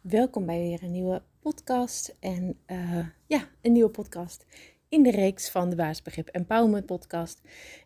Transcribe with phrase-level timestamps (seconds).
[0.00, 2.16] Welkom bij weer een nieuwe podcast.
[2.20, 4.46] En uh, ja, een nieuwe podcast
[4.88, 7.42] in de reeks van de Baasbegrip Empowerment Podcast.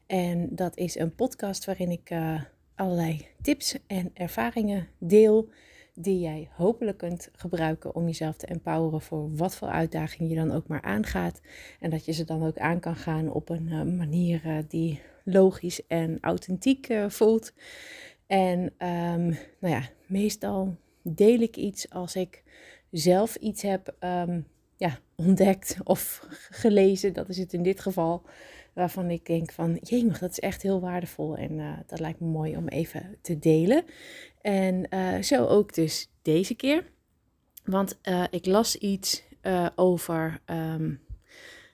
[0.07, 2.43] En dat is een podcast waarin ik uh,
[2.75, 5.49] allerlei tips en ervaringen deel.
[5.95, 10.53] Die jij hopelijk kunt gebruiken om jezelf te empoweren voor wat voor uitdaging je dan
[10.53, 11.41] ook maar aangaat.
[11.81, 15.87] En dat je ze dan ook aan kan gaan op een uh, manier die logisch
[15.87, 17.53] en authentiek voelt.
[18.27, 19.27] En um,
[19.61, 22.43] nou ja, meestal deel ik iets als ik
[22.91, 27.13] zelf iets heb um, ja, ontdekt of gelezen.
[27.13, 28.23] Dat is het in dit geval.
[28.73, 31.37] Waarvan ik denk van, jemig, dat is echt heel waardevol.
[31.37, 33.85] En uh, dat lijkt me mooi om even te delen.
[34.41, 36.85] En uh, zo ook dus deze keer.
[37.65, 39.25] Want uh, ik las iets
[39.75, 40.41] over...
[40.47, 41.01] Um,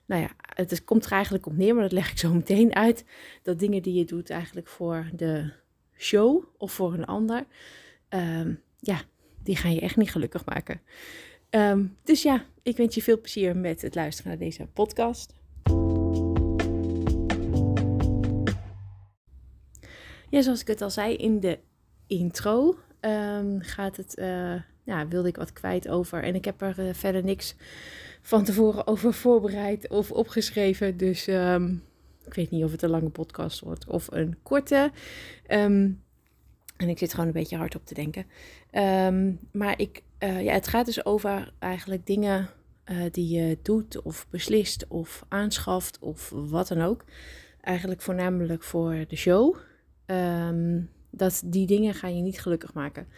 [0.06, 3.05] nou ja, het komt er eigenlijk op neer, maar dat leg ik zo meteen uit.
[3.42, 5.52] Dat dingen die je doet eigenlijk voor de
[5.97, 7.47] show of voor een ander...
[8.08, 9.00] Um, ja,
[9.42, 10.80] die gaan je echt niet gelukkig maken.
[11.51, 15.34] Um, dus ja, ik wens je veel plezier met het luisteren naar deze podcast.
[20.30, 21.58] Ja, zoals ik het al zei in de
[22.06, 26.23] intro, um, gaat het, uh, ja, wilde ik wat kwijt over.
[26.23, 27.55] En ik heb er uh, verder niks
[28.20, 30.97] van tevoren over voorbereid of opgeschreven.
[30.97, 31.83] Dus um,
[32.27, 34.91] ik weet niet of het een lange podcast wordt of een korte.
[35.48, 36.02] Um,
[36.78, 38.26] en ik zit gewoon een beetje hard op te denken.
[38.72, 42.48] Um, maar ik, uh, ja, het gaat dus over eigenlijk dingen
[42.90, 47.04] uh, die je doet of beslist of aanschaft of wat dan ook.
[47.60, 49.56] Eigenlijk voornamelijk voor de show.
[50.06, 53.08] Um, dat die dingen gaan je niet gelukkig maken.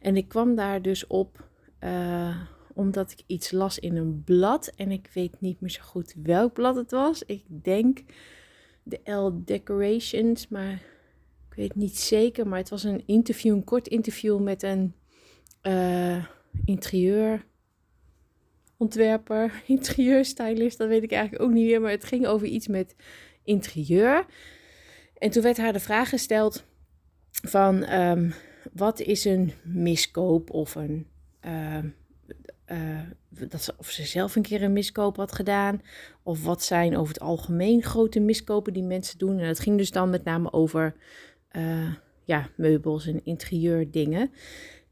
[0.00, 1.48] En ik kwam daar dus op
[1.80, 2.36] uh,
[2.74, 4.72] omdat ik iets las in een blad.
[4.76, 7.22] En ik weet niet meer zo goed welk blad het was.
[7.22, 8.02] Ik denk
[8.82, 10.82] de L Decorations, maar
[11.52, 14.94] ik weet niet zeker, maar het was een interview, een kort interview met een
[15.62, 16.24] uh,
[16.64, 22.94] interieurontwerper, interieurstylist, dat weet ik eigenlijk ook niet meer, maar het ging over iets met
[23.44, 24.26] interieur.
[25.18, 26.64] En toen werd haar de vraag gesteld
[27.30, 28.34] van um,
[28.72, 31.06] wat is een miskoop of een
[31.46, 31.78] uh,
[32.66, 33.00] uh,
[33.48, 35.82] dat ze, of ze zelf een keer een miskoop had gedaan.
[36.22, 39.38] Of wat zijn over het algemeen grote miskopen die mensen doen.
[39.38, 40.94] En het ging dus dan met name over
[41.56, 44.30] uh, ja, meubels en interieurdingen.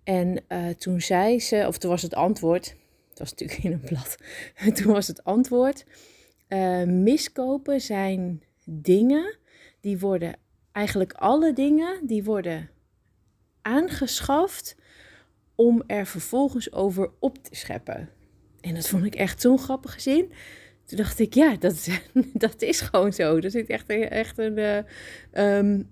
[0.05, 2.75] En uh, toen zei ze, of toen was het antwoord,
[3.09, 4.17] het was natuurlijk in een blad,
[4.77, 5.85] toen was het antwoord,
[6.49, 9.37] uh, miskopen zijn dingen
[9.81, 10.37] die worden,
[10.73, 12.71] eigenlijk alle dingen, die worden
[13.63, 14.77] aangeschaft
[15.55, 18.09] om er vervolgens over op te scheppen.
[18.61, 20.33] En dat vond ik echt zo'n grappige zin.
[20.85, 21.89] Toen dacht ik, ja, dat,
[22.33, 23.37] dat is gewoon zo.
[23.37, 24.85] Er zit echt, echt een,
[25.33, 25.89] um,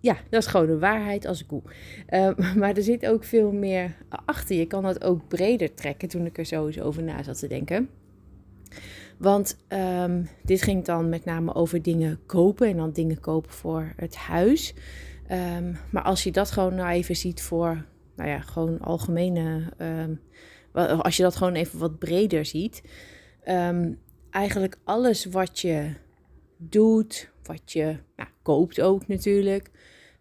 [0.00, 1.62] ja, dat is gewoon de waarheid als een koe.
[2.10, 4.56] Uh, maar er zit ook veel meer achter.
[4.56, 7.48] Je kan dat ook breder trekken toen ik er zo eens over na zat te
[7.48, 7.88] denken.
[9.18, 13.92] Want um, dit ging dan met name over dingen kopen en dan dingen kopen voor
[13.96, 14.74] het huis.
[15.30, 17.84] Um, maar als je dat gewoon nou even ziet voor,
[18.16, 19.62] nou ja, gewoon algemene.
[20.72, 22.82] als je dat gewoon even wat breder ziet.
[24.30, 25.92] eigenlijk alles wat je
[26.56, 29.70] doet, wat je nou, koopt ook natuurlijk.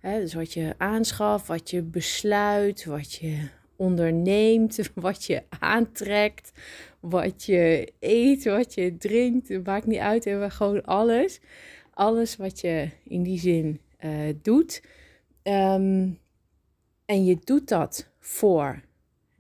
[0.02, 6.52] Dus wat je aanschaft, wat je besluit, wat je onderneemt, wat je aantrekt,
[7.00, 9.48] wat je eet, wat je drinkt.
[9.48, 11.40] Het maakt niet uit, hebben gewoon alles.
[11.94, 14.84] Alles wat je in die zin uh, doet.
[15.44, 16.20] Um,
[17.06, 18.82] en je doet dat voor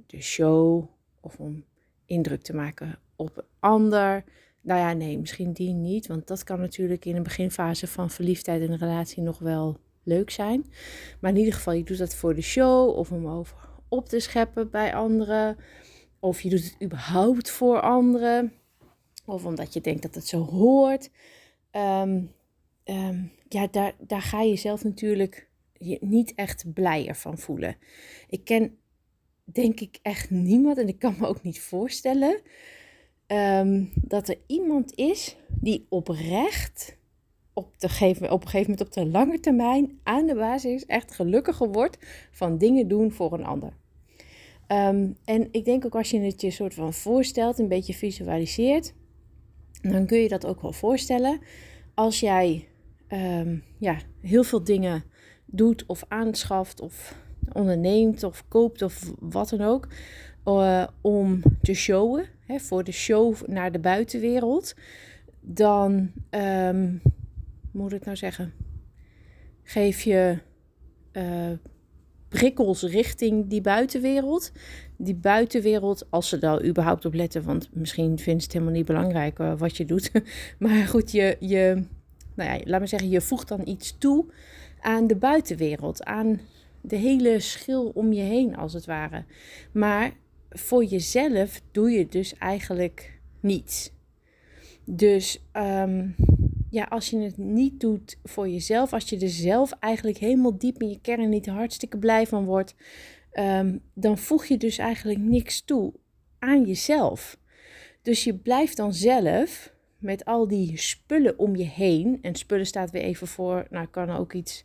[0.05, 0.89] de show
[1.21, 1.63] of om
[2.05, 4.23] indruk te maken op een ander.
[4.61, 6.07] Nou ja, nee, misschien die niet.
[6.07, 10.29] Want dat kan natuurlijk in een beginfase van verliefdheid en een relatie nog wel leuk
[10.29, 10.65] zijn.
[11.21, 14.19] Maar in ieder geval, je doet dat voor de show of om over op te
[14.19, 15.57] scheppen bij anderen.
[16.19, 18.53] Of je doet het überhaupt voor anderen.
[19.25, 21.09] Of omdat je denkt dat het zo hoort.
[21.71, 22.31] Um,
[22.85, 25.47] um, ja, daar, daar ga je zelf natuurlijk
[25.77, 27.77] je niet echt blijer van voelen.
[28.27, 28.77] Ik ken
[29.43, 32.41] denk ik echt niemand en ik kan me ook niet voorstellen
[33.31, 36.97] um, dat er iemand is die oprecht
[37.53, 41.97] op, op een gegeven moment op de lange termijn aan de basis echt gelukkiger wordt
[42.31, 43.73] van dingen doen voor een ander.
[44.67, 48.93] Um, en ik denk ook als je het je soort van voorstelt, een beetje visualiseert,
[49.81, 51.39] dan kun je dat ook wel voorstellen.
[51.93, 52.67] Als jij
[53.09, 55.03] um, ja, heel veel dingen
[55.45, 57.15] doet of aanschaft of
[57.53, 59.87] onderneemt of koopt of wat dan ook,
[60.45, 62.25] uh, om te showen,
[62.57, 64.75] voor de show naar de buitenwereld,
[65.41, 67.01] dan um,
[67.71, 68.53] moet ik nou zeggen?
[69.63, 70.37] Geef je
[71.13, 71.51] uh,
[72.27, 74.51] prikkels richting die buitenwereld.
[74.97, 79.39] Die buitenwereld, als ze daar überhaupt op letten, want misschien vindt het helemaal niet belangrijk
[79.39, 80.11] uh, wat je doet.
[80.59, 81.83] maar goed, je, je,
[82.35, 84.25] nou ja, laat maar zeggen, je voegt dan iets toe
[84.79, 86.39] aan de buitenwereld, aan
[86.81, 89.23] de hele schil om je heen, als het ware.
[89.71, 90.11] Maar
[90.49, 93.91] voor jezelf doe je dus eigenlijk niets.
[94.85, 96.15] Dus um,
[96.69, 100.81] ja, als je het niet doet voor jezelf, als je er zelf eigenlijk helemaal diep
[100.81, 102.75] in je kern niet hartstikke blij van wordt,
[103.31, 105.93] ehm, dan voeg je dus eigenlijk niks toe
[106.39, 107.37] aan jezelf.
[108.01, 112.91] Dus je blijft dan zelf met al die spullen om je heen, en spullen staat
[112.91, 114.63] weer even voor, nou kan ook iets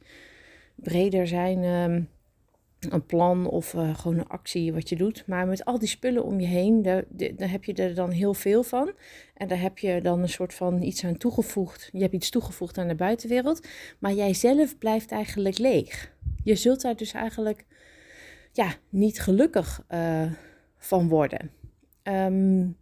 [0.75, 1.65] breder zijn.
[1.65, 2.09] Um,
[2.91, 5.27] een plan of uh, gewoon een actie wat je doet.
[5.27, 8.35] Maar met al die spullen om je heen, daar, daar heb je er dan heel
[8.35, 8.93] veel van.
[9.35, 11.89] En daar heb je dan een soort van iets aan toegevoegd.
[11.93, 13.67] Je hebt iets toegevoegd aan de buitenwereld.
[13.99, 16.13] Maar jij zelf blijft eigenlijk leeg.
[16.45, 17.65] Je zult daar dus eigenlijk
[18.53, 20.33] ja, niet gelukkig uh,
[20.77, 21.51] van worden.
[22.03, 22.77] Um,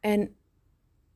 [0.00, 0.34] en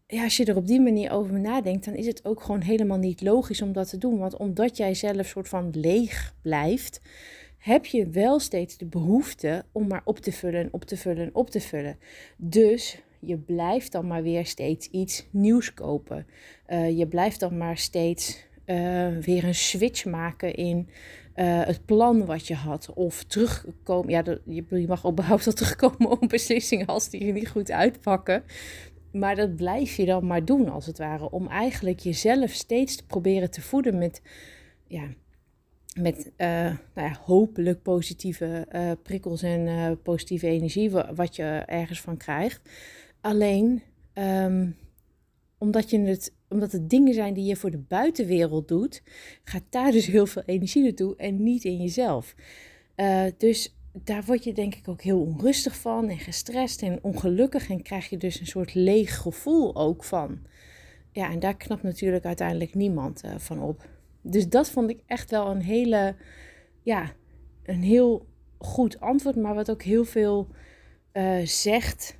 [0.07, 2.99] ja, als je er op die manier over nadenkt, dan is het ook gewoon helemaal
[2.99, 4.19] niet logisch om dat te doen.
[4.19, 7.01] Want omdat jij zelf soort van leeg blijft,
[7.65, 11.51] heb je wel steeds de behoefte om maar op te vullen, op te vullen, op
[11.51, 11.97] te vullen.
[12.37, 16.27] Dus je blijft dan maar weer steeds iets nieuws kopen.
[16.69, 20.89] Uh, je blijft dan maar steeds uh, weer een switch maken in
[21.37, 22.93] uh, het plan wat je had.
[22.95, 24.11] Of terugkomen.
[24.11, 28.43] Ja, je, je mag überhaupt wel terugkomen op beslissingen als die er niet goed uitpakken.
[29.13, 31.31] Maar dat blijf je dan maar doen, als het ware.
[31.31, 34.23] Om eigenlijk jezelf steeds te proberen te voeden met
[34.87, 35.09] ja,
[35.95, 36.49] met uh,
[36.95, 42.61] nou ja, hopelijk positieve uh, prikkels en uh, positieve energie, wat je ergens van krijgt.
[43.21, 43.83] Alleen
[44.15, 44.77] um,
[45.59, 49.03] omdat, je het, omdat het dingen zijn die je voor de buitenwereld doet,
[49.45, 52.35] gaat daar dus heel veel energie naartoe en niet in jezelf.
[53.37, 57.83] dus daar word je denk ik ook heel onrustig van en gestrest en ongelukkig en
[57.83, 60.39] krijg je dus een soort leeg gevoel ook van.
[61.13, 63.93] Ja, en daar knapt natuurlijk uiteindelijk niemand van op.
[64.27, 66.15] Dus dat vond ik echt wel een hele,
[66.83, 67.13] ja,
[67.63, 68.27] een heel
[68.59, 70.49] goed antwoord, maar wat ook heel veel
[71.13, 72.17] uh, zegt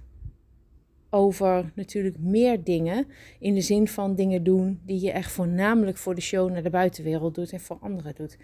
[1.11, 3.07] over natuurlijk meer dingen.
[3.39, 6.71] In de zin van dingen doen die je echt voornamelijk voor de show naar de
[6.71, 8.39] buitenwereld doet en voor anderen doet.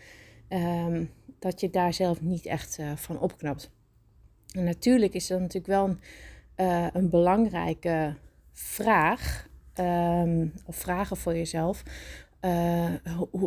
[0.49, 3.71] Um, dat je daar zelf niet echt uh, van opknapt.
[4.53, 5.99] En natuurlijk is dat natuurlijk wel een,
[6.67, 8.15] uh, een belangrijke
[8.53, 9.49] vraag.
[9.75, 11.83] Um, of vragen voor jezelf.
[12.45, 12.95] Uh,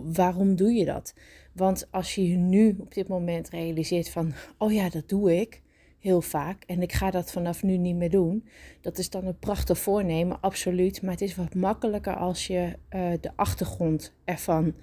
[0.03, 1.13] waarom doe je dat?
[1.53, 5.61] Want als je nu op dit moment realiseert van, oh ja, dat doe ik
[5.99, 8.47] heel vaak en ik ga dat vanaf nu niet meer doen,
[8.81, 11.01] dat is dan een prachtig voornemen, absoluut.
[11.01, 14.73] Maar het is wat makkelijker als je uh, de achtergrond ervan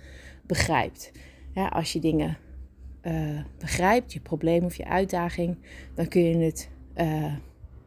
[0.47, 1.12] begrijpt.
[1.71, 2.39] Als je dingen
[3.03, 5.57] uh, begrijpt, je probleem of je uitdaging,
[5.95, 6.71] dan kun je het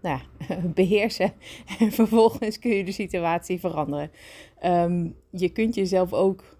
[0.03, 0.19] nou
[0.75, 1.33] beheersen.
[1.79, 4.11] En vervolgens kun je de situatie veranderen.
[4.59, 6.57] Ehm, je kunt jezelf ook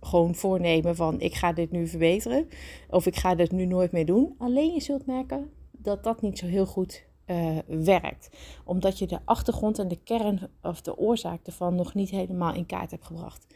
[0.00, 2.48] gewoon voornemen van ik ga dit nu verbeteren.
[2.90, 4.34] Of ik ga dit nu nooit meer doen.
[4.38, 8.30] Alleen je zult merken dat dat niet zo heel goed uh, werkt.
[8.64, 12.66] Omdat je de achtergrond en de kern of de oorzaak ervan nog niet helemaal in
[12.66, 13.46] kaart hebt gebracht.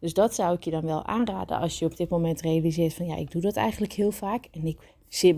[0.00, 3.06] Dus dat zou ik je dan wel aanraden als je op dit moment realiseert van
[3.06, 4.48] ja, ik doe dat eigenlijk heel vaak.
[4.50, 4.78] En ik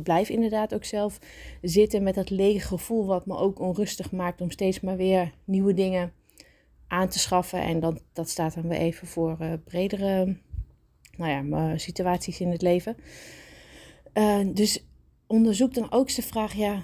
[0.03, 1.19] blijf inderdaad ook zelf
[1.63, 5.75] zitten met dat lege gevoel wat me ook onrustig maakt om steeds maar weer nieuwe
[5.75, 6.13] dingen
[6.87, 7.63] aan te schaffen.
[7.63, 10.37] En dan, dat staat dan weer even voor uh, bredere
[11.17, 12.97] nou ja, situaties in het leven.
[14.53, 14.85] Dus
[15.27, 16.83] onderzoek dan ook de vraag, ja,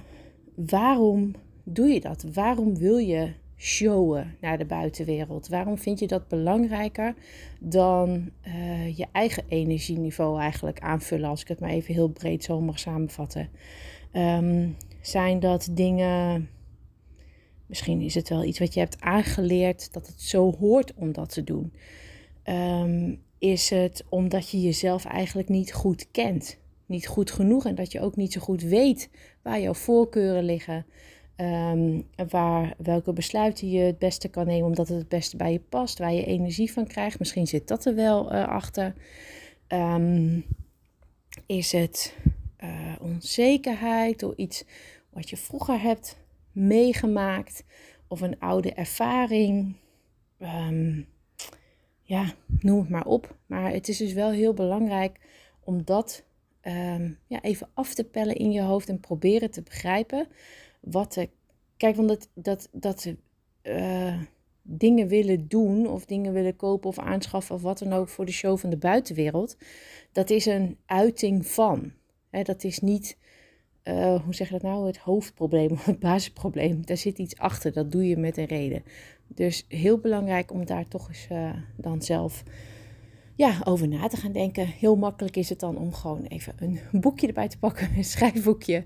[0.67, 1.35] waarom
[1.65, 2.25] doe je dat?
[2.33, 5.49] Waarom wil je showen naar de buitenwereld?
[5.49, 7.15] Waarom vind je dat belangrijker
[7.61, 12.61] dan uh, je eigen energieniveau eigenlijk aanvullen, als ik het maar even heel breed zo
[12.61, 13.49] mag samenvatten?
[14.12, 16.49] Um, zijn dat dingen,
[17.67, 21.33] misschien is het wel iets wat je hebt aangeleerd dat het zo hoort om dat
[21.33, 21.73] te doen?
[22.45, 26.59] Um, is het omdat je jezelf eigenlijk niet goed kent?
[26.88, 29.11] Niet goed genoeg en dat je ook niet zo goed weet
[29.42, 30.87] waar jouw voorkeuren liggen.
[31.37, 35.61] Um, waar, welke besluiten je het beste kan nemen, omdat het het beste bij je
[35.61, 37.18] past, waar je energie van krijgt.
[37.18, 38.95] Misschien zit dat er wel uh, achter.
[39.68, 40.45] Um,
[41.47, 42.14] is het
[42.64, 44.64] uh, onzekerheid door iets
[45.11, 46.18] wat je vroeger hebt
[46.52, 47.64] meegemaakt
[48.09, 49.76] of een oude ervaring?
[50.38, 51.07] Um,
[52.02, 53.37] ja, noem het maar op.
[53.47, 55.21] Maar het is dus wel heel belangrijk
[55.61, 56.25] om dat
[57.27, 60.27] ja, even af te pellen in je hoofd en proberen te begrijpen
[60.81, 61.29] wat de.
[61.77, 63.17] Kijk, want dat, dat, dat ze
[63.63, 64.21] uh,
[64.63, 68.33] dingen willen doen of dingen willen kopen of aanschaffen of wat dan ook voor de
[68.33, 69.57] show van de buitenwereld,
[70.13, 71.93] dat is een uiting van.
[72.43, 73.19] dat is niet,
[73.85, 76.87] uh, hoe zeg je dat nou, het hoofdprobleem of het basisprobleem.
[76.87, 78.83] Daar zit iets achter, dat doe je met een reden.
[79.27, 82.43] Dus heel belangrijk om daar toch eens uh, dan zelf
[83.38, 84.66] ja, over na te gaan denken.
[84.66, 88.85] Heel makkelijk is het dan om gewoon even een boekje erbij te pakken, een schrijfboekje.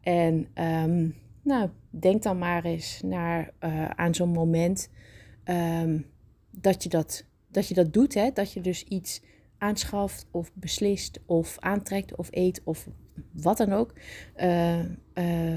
[0.00, 4.90] En um, nou, denk dan maar eens naar, uh, aan zo'n moment
[5.44, 6.06] um,
[6.50, 8.14] dat, je dat, dat je dat doet.
[8.14, 8.30] Hè?
[8.32, 9.22] Dat je dus iets
[9.58, 12.88] aanschaft of beslist of aantrekt of eet of
[13.32, 13.92] wat dan ook.
[14.36, 14.84] Uh, uh,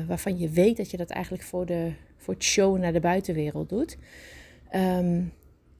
[0.08, 3.70] waarvan je weet dat je dat eigenlijk voor, de, voor het show naar de buitenwereld
[3.70, 3.98] doet.
[4.76, 5.34] Um,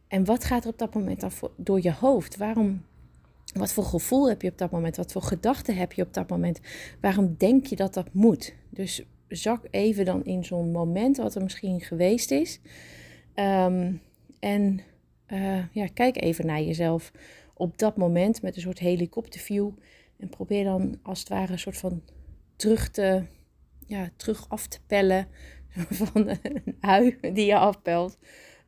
[0.08, 2.38] en wat gaat er op dat moment dan door je hoofd?
[2.38, 2.84] Waarom,
[3.54, 4.96] wat voor gevoel heb je op dat moment?
[4.96, 6.60] Wat voor gedachten heb je op dat moment?
[7.02, 8.56] Waarom denk je dat dat moet?
[8.70, 12.60] Dus zak even dan in zo'n moment wat er misschien geweest is.
[13.36, 14.02] Um,
[14.40, 14.80] en
[15.28, 17.12] uh, ja, kijk even naar jezelf
[17.54, 19.70] op dat moment met een soort helikopterview.
[20.18, 22.02] En probeer dan als het ware een soort van
[22.56, 23.24] terug te,
[23.86, 25.28] ja, terug af te pellen.
[25.90, 28.18] Van een ui die je afpelt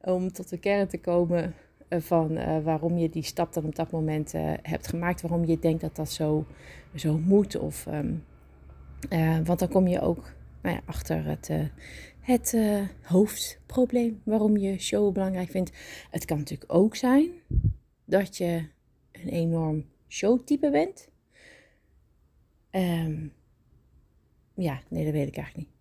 [0.01, 1.53] om tot de kern te komen
[1.87, 5.21] eh, van uh, waarom je die stap dan op dat moment uh, hebt gemaakt.
[5.21, 6.45] Waarom je denkt dat dat zo,
[6.95, 7.55] zo moet.
[7.55, 8.23] Of, um,
[9.45, 11.49] want dan kom je ook nou ja, achter het,
[12.19, 12.57] het
[13.01, 15.71] hoofdprobleem waarom je show belangrijk vindt.
[16.09, 17.29] Het kan natuurlijk ook zijn
[18.05, 18.65] dat je
[19.11, 21.09] een enorm showtype bent.
[22.71, 23.33] Um,
[24.53, 25.78] ja, nee, dat weet ik eigenlijk niet.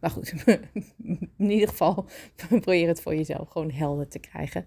[0.00, 0.32] Maar goed,
[1.38, 2.06] in ieder geval
[2.48, 4.66] probeer het voor jezelf gewoon helder te krijgen.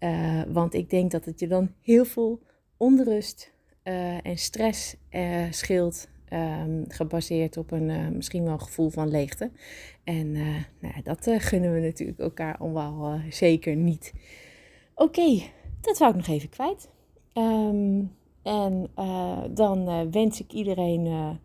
[0.00, 2.42] Uh, want ik denk dat het je dan heel veel
[2.76, 3.52] onrust
[3.84, 6.08] uh, en stress uh, scheelt.
[6.32, 9.50] Um, gebaseerd op een misschien wel gevoel van leegte.
[10.04, 10.32] En
[10.80, 14.12] nou, dat gunnen we natuurlijk elkaar allemaal zeker niet.
[14.94, 15.42] Oké,
[15.80, 16.88] dat wou ik nog even kwijt.
[17.34, 18.12] Um,
[18.42, 18.90] en
[19.54, 21.38] dan wens ik iedereen.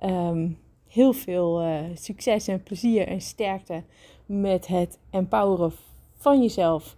[0.00, 0.58] Um,
[0.96, 3.82] heel veel uh, succes en plezier en sterkte
[4.26, 5.72] met het empoweren
[6.16, 6.96] van jezelf.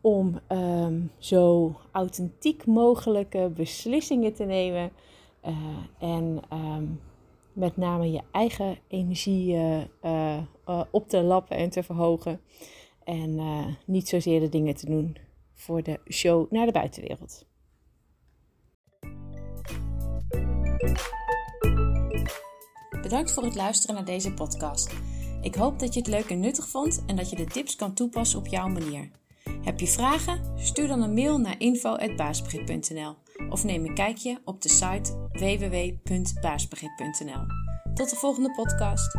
[0.00, 4.90] Om um, zo authentiek mogelijke beslissingen te nemen.
[5.46, 5.56] Uh,
[5.98, 7.00] en um,
[7.52, 9.54] met name je eigen energie
[10.02, 10.40] uh,
[10.90, 12.40] op te lappen en te verhogen.
[13.04, 13.40] En
[13.84, 15.16] niet zozeer de dingen te doen
[15.54, 17.46] voor de show naar de buitenwereld.
[23.02, 24.92] Bedankt voor het luisteren naar deze podcast.
[25.40, 27.94] Ik hoop dat je het leuk en nuttig vond en dat je de tips kan
[27.94, 29.10] toepassen op jouw manier.
[29.64, 30.40] Heb je vragen?
[30.56, 33.14] Stuur dan een mail naar info.baasbegrip.nl
[33.50, 37.46] of neem een kijkje op de site www.baasbegrip.nl.
[37.94, 39.16] Tot de volgende podcast.